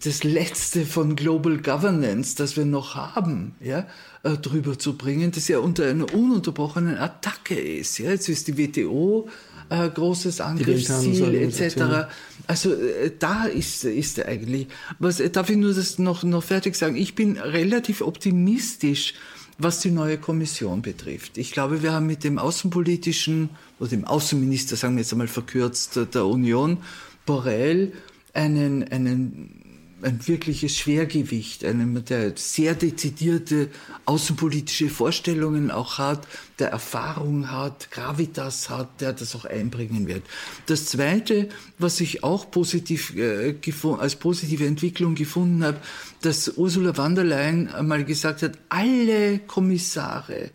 [0.00, 3.86] das Letzte von Global Governance, das wir noch haben, ja,
[4.22, 7.98] äh, drüber zu bringen, das ja unter einer ununterbrochenen Attacke ist.
[7.98, 8.10] Ja.
[8.10, 9.28] Jetzt ist die WTO
[9.68, 12.08] äh, großes Angriffsziel etc.
[12.46, 14.68] Also äh, da ist, ist eigentlich.
[14.98, 16.96] Was, äh, darf ich nur das noch, noch fertig sagen?
[16.96, 19.14] Ich bin relativ optimistisch,
[19.58, 21.38] was die neue Kommission betrifft.
[21.38, 25.98] Ich glaube, wir haben mit dem außenpolitischen oder dem Außenminister, sagen wir jetzt einmal verkürzt,
[26.14, 26.78] der Union,
[27.24, 27.92] Borrell,
[28.36, 29.66] einen, einen
[30.02, 33.68] ein wirkliches Schwergewicht, einem, der sehr dezidierte
[34.04, 40.22] außenpolitische Vorstellungen auch hat, der Erfahrung hat, Gravitas hat, der das auch einbringen wird.
[40.66, 43.54] Das Zweite, was ich auch positiv äh,
[43.98, 45.78] als positive Entwicklung gefunden habe,
[46.20, 50.50] dass Ursula von der Leyen einmal gesagt hat, alle Kommissare,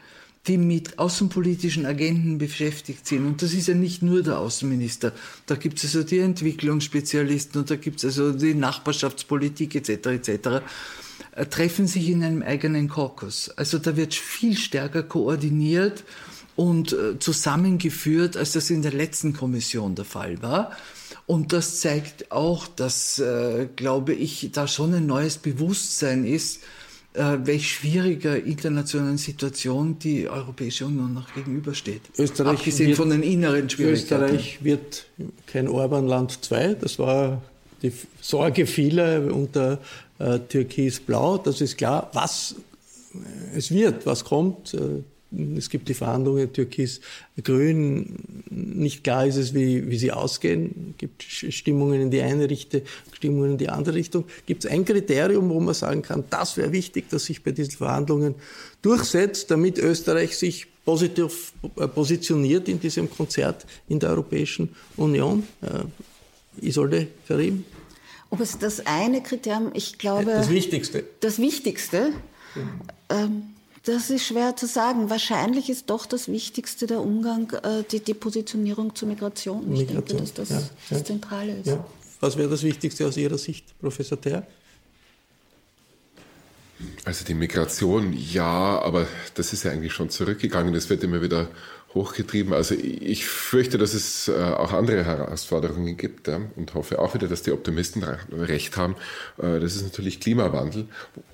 [0.47, 3.25] die mit außenpolitischen Agenten beschäftigt sind.
[3.25, 5.11] Und das ist ja nicht nur der Außenminister.
[5.45, 9.89] Da gibt es also die Entwicklungsspezialisten und da gibt es also die Nachbarschaftspolitik etc.
[10.07, 10.29] etc.
[11.35, 13.49] Äh, treffen sich in einem eigenen Korkus.
[13.55, 16.03] Also da wird viel stärker koordiniert
[16.55, 20.71] und äh, zusammengeführt, als das in der letzten Kommission der Fall war.
[21.27, 26.61] Und das zeigt auch, dass, äh, glaube ich, da schon ein neues Bewusstsein ist,
[27.13, 32.01] äh, welch schwieriger internationalen Situation die Europäische Union noch gegenübersteht.
[32.17, 34.23] Österreich Abgesehen wird, von den inneren Schwierigkeiten.
[34.23, 35.05] Österreich wird
[35.45, 36.75] kein Orban-Land 2.
[36.75, 37.41] Das war
[37.81, 39.79] die Sorge vieler unter
[40.19, 41.37] äh, Türkis-Blau.
[41.37, 42.09] Das ist klar.
[42.13, 42.55] Was
[43.55, 45.03] es wird, was kommt, äh,
[45.57, 48.43] es gibt die Verhandlungen Türkis-Grün.
[48.49, 50.91] Nicht klar ist es, wie, wie sie ausgehen.
[50.91, 52.81] Es gibt Stimmungen in die eine Richtung,
[53.13, 54.25] Stimmungen in die andere Richtung.
[54.45, 57.71] Gibt es ein Kriterium, wo man sagen kann, das wäre wichtig, dass sich bei diesen
[57.71, 58.35] Verhandlungen
[58.81, 65.47] durchsetzt, damit Österreich sich positiv äh, positioniert in diesem Konzert in der Europäischen Union?
[65.61, 67.63] Äh, Isolde Karim?
[68.29, 70.25] Ob es das eine Kriterium, ich glaube.
[70.25, 71.05] Das Wichtigste.
[71.21, 72.11] Das Wichtigste.
[72.55, 72.81] Mhm.
[73.09, 73.43] Ähm,
[73.83, 75.09] das ist schwer zu sagen.
[75.09, 79.63] Wahrscheinlich ist doch das Wichtigste der Umgang, äh, die, die Positionierung zur Migration.
[79.73, 80.05] Ich Migration.
[80.05, 81.05] denke, dass das ja, das ja.
[81.05, 81.67] Zentrale ist.
[81.67, 81.85] Ja.
[82.19, 84.45] Was wäre das Wichtigste aus Ihrer Sicht, Professor Ter?
[87.03, 90.73] Also die Migration, ja, aber das ist ja eigentlich schon zurückgegangen.
[90.73, 91.47] Das wird immer wieder
[91.93, 92.53] hochgetrieben.
[92.53, 97.41] Also ich fürchte, dass es äh, auch andere Herausforderungen gibt und hoffe auch wieder, dass
[97.41, 98.95] die Optimisten recht haben.
[99.37, 100.87] Äh, das ist natürlich Klimawandel,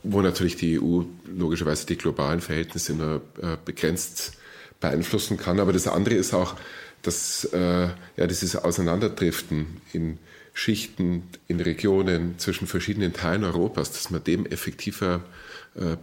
[0.04, 4.34] wo natürlich die EU logischerweise die globalen Verhältnisse nur äh, begrenzt
[4.80, 5.60] beeinflussen kann.
[5.60, 6.56] Aber das andere ist auch,
[7.04, 10.18] dass ja, dieses Auseinanderdriften in
[10.54, 15.22] Schichten, in Regionen zwischen verschiedenen Teilen Europas, dass man dem effektiver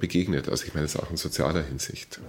[0.01, 0.49] begegnet.
[0.49, 2.21] Also ich meine, es ist auch in sozialer Hinsicht.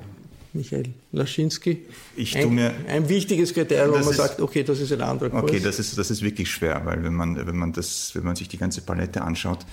[0.56, 1.84] Michael Laschinski.
[2.16, 5.30] Ich ein, mir, ein wichtiges Kriterium, wo man ist, sagt, okay, das ist ein anderer
[5.30, 5.44] Kurs.
[5.44, 8.36] Okay, das ist, das ist wirklich schwer, weil wenn man, wenn, man das, wenn man
[8.36, 9.66] sich die ganze Palette anschaut,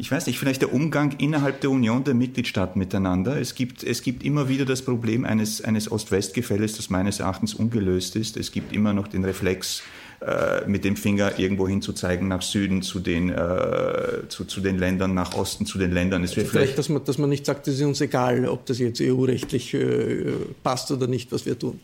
[0.00, 3.40] ich weiß nicht, vielleicht der Umgang innerhalb der Union der Mitgliedstaaten miteinander.
[3.40, 8.14] Es gibt, es gibt immer wieder das Problem eines, eines Ost-West-Gefälles, das meines Erachtens ungelöst
[8.14, 8.36] ist.
[8.36, 9.82] Es gibt immer noch den Reflex,
[10.20, 14.60] äh, mit dem Finger irgendwo hin zu zeigen, nach Süden zu den, äh, zu, zu
[14.60, 16.24] den Ländern, nach Osten zu den Ländern.
[16.24, 18.80] Es wird vielleicht, dass man, dass man nicht sagt, es ist uns egal, ob das
[18.80, 20.32] jetzt EU-rechtlich äh,
[20.64, 21.78] passt oder nicht, was wir tun.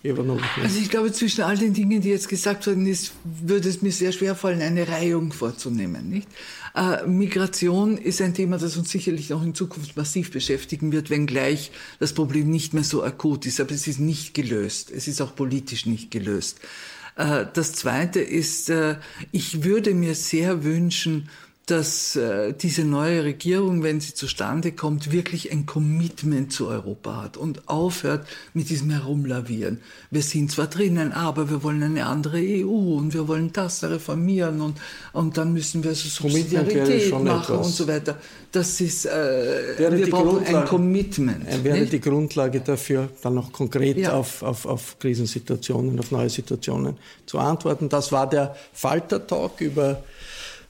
[0.63, 3.93] Also ich glaube, zwischen all den Dingen, die jetzt gesagt worden ist, würde es mir
[3.93, 6.11] sehr schwer fallen, eine Reihung vorzunehmen.
[6.11, 6.27] Nicht?
[6.75, 11.71] Äh, Migration ist ein Thema, das uns sicherlich noch in Zukunft massiv beschäftigen wird, wenngleich
[12.01, 13.61] das Problem nicht mehr so akut ist.
[13.61, 14.91] Aber es ist nicht gelöst.
[14.91, 16.59] Es ist auch politisch nicht gelöst.
[17.17, 18.97] Äh, das Zweite ist, äh,
[19.33, 21.29] ich würde mir sehr wünschen,
[21.67, 27.37] dass äh, diese neue Regierung, wenn sie zustande kommt, wirklich ein Commitment zu Europa hat
[27.39, 29.81] und aufhört mit diesem Herumlavieren.
[30.11, 34.61] Wir sind zwar drinnen, aber wir wollen eine andere EU und wir wollen das reformieren
[34.61, 34.79] und,
[35.15, 37.67] und dann müssen wir so Subsidiarität machen etwas.
[37.67, 38.19] und so weiter.
[38.53, 41.49] Das ist, äh, wir brauchen ein Commitment.
[41.49, 41.95] Er wäre nicht?
[41.95, 44.13] die Grundlage dafür, dann noch konkret ja.
[44.13, 47.89] auf, auf, auf Krisensituationen, auf neue Situationen zu antworten.
[47.89, 50.05] Das war der Falter-Talk über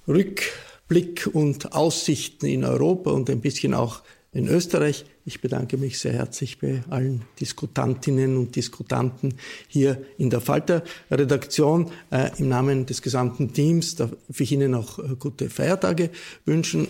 [0.07, 0.43] Rück
[0.89, 5.05] Blick und Aussichten in Europa und ein bisschen auch in Österreich.
[5.25, 9.35] Ich bedanke mich sehr herzlich bei allen Diskutantinnen und Diskutanten
[9.69, 11.91] hier in der Falter-Redaktion.
[12.11, 16.11] Äh, Im Namen des gesamten Teams darf ich Ihnen auch äh, gute Feiertage
[16.45, 16.89] wünschen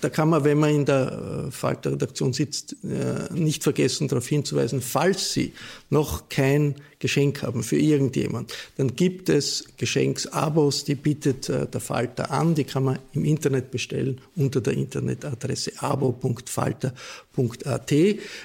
[0.00, 4.80] da kann man, wenn man in der äh, Falter-Redaktion sitzt, äh, nicht vergessen, darauf hinzuweisen,
[4.80, 5.52] falls Sie
[5.88, 12.30] noch kein Geschenk haben für irgendjemand, dann gibt es Geschenksabos, die bietet äh, der Falter
[12.30, 16.94] an, die kann man im Internet bestellen unter der Internetadresse abo.falter.at.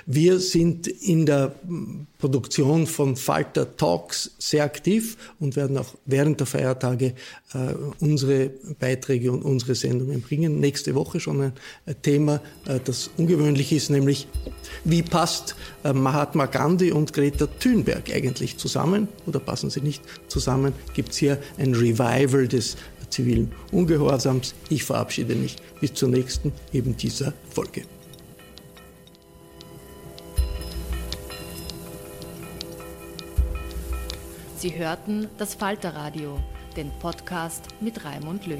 [0.05, 1.55] Wir sind in der
[2.19, 7.15] Produktion von Falter Talks sehr aktiv und werden auch während der Feiertage
[7.99, 8.49] unsere
[8.79, 10.59] Beiträge und unsere Sendungen bringen.
[10.59, 11.53] Nächste Woche schon ein
[12.01, 12.41] Thema,
[12.85, 14.27] das ungewöhnlich ist, nämlich
[14.83, 20.73] wie passt Mahatma Gandhi und Greta Thunberg eigentlich zusammen oder passen sie nicht zusammen?
[20.93, 22.77] Gibt es hier ein Revival des
[23.09, 24.55] zivilen Ungehorsams?
[24.69, 27.83] Ich verabschiede mich bis zur nächsten eben dieser Folge.
[34.57, 36.39] Sie hörten das Falterradio,
[36.77, 38.59] den Podcast mit Raimund Löw.